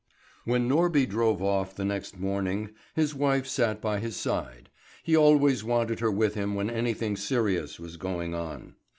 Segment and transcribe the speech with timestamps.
[0.01, 4.71] CHAPTER V WHEN Norby drove off the next morning, his wife sat by his side.
[5.03, 8.73] He always wanted her with him when anything serious was going on.